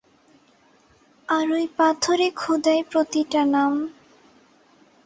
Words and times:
আর 1.29 1.47
ঐ 1.51 1.61
পাথরে 1.77 2.27
খোদাই 2.35 2.79
প্রতিটা 2.91 3.41
নাম। 3.45 3.73